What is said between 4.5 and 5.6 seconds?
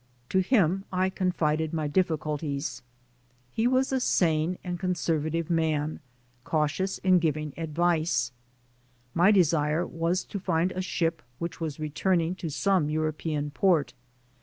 and conserv IN THE AMERICAN STOEM 73 ative